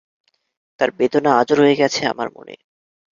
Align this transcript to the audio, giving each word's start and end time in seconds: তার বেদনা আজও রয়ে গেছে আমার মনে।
তার 0.79 0.89
বেদনা 0.91 1.31
আজও 1.37 1.53
রয়ে 1.55 1.75
গেছে 1.75 2.01
আমার 2.05 2.27
মনে। 2.35 2.53